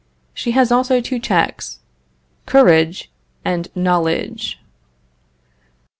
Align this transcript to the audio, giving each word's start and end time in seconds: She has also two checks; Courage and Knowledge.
She 0.33 0.49
has 0.53 0.71
also 0.71 0.99
two 0.99 1.19
checks; 1.19 1.77
Courage 2.47 3.11
and 3.45 3.67
Knowledge. 3.75 4.59